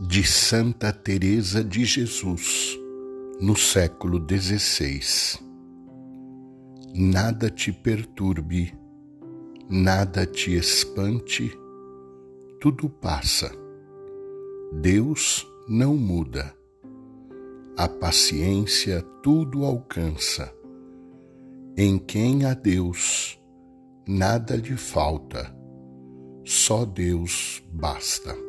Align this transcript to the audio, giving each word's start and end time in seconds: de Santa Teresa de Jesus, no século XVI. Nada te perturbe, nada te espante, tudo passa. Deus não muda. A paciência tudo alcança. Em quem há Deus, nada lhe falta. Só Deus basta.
de 0.00 0.22
Santa 0.22 0.92
Teresa 0.92 1.64
de 1.64 1.84
Jesus, 1.84 2.78
no 3.40 3.56
século 3.56 4.24
XVI. 4.24 5.40
Nada 6.94 7.50
te 7.50 7.72
perturbe, 7.72 8.72
nada 9.68 10.24
te 10.24 10.54
espante, 10.54 11.50
tudo 12.60 12.88
passa. 12.88 13.50
Deus 14.72 15.44
não 15.68 15.96
muda. 15.96 16.54
A 17.76 17.88
paciência 17.88 19.02
tudo 19.20 19.64
alcança. 19.64 20.54
Em 21.76 21.98
quem 21.98 22.44
há 22.44 22.54
Deus, 22.54 23.36
nada 24.06 24.54
lhe 24.54 24.76
falta. 24.76 25.52
Só 26.44 26.84
Deus 26.84 27.60
basta. 27.72 28.48